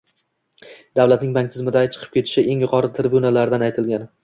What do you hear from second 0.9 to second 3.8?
Davlatning bank tizimidan chiqib ketishi eng yuqori tribunalardan